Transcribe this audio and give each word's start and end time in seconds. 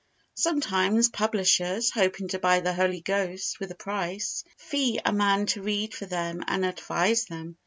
Sometimes 0.33 1.09
publishers, 1.09 1.91
hoping 1.91 2.27
to 2.29 2.39
buy 2.39 2.59
the 2.61 2.73
Holy 2.73 3.01
Ghost 3.01 3.59
with 3.59 3.69
a 3.69 3.75
price, 3.75 4.43
fee 4.57 4.99
a 5.05 5.13
man 5.13 5.45
to 5.45 5.61
read 5.61 5.93
for 5.93 6.07
them 6.07 6.43
and 6.47 6.65
advise 6.65 7.25
them. 7.25 7.55